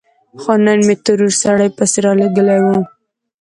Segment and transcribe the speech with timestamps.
[0.41, 2.67] خو نن مې ترور سړی پسې رالېږلی و.